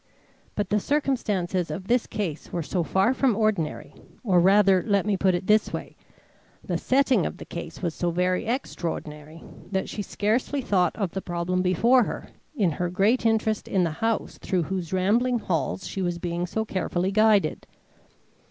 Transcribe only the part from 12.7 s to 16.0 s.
her great interest in the house through whose rambling halls